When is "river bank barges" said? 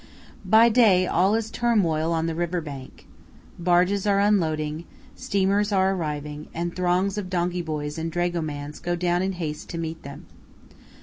2.33-4.07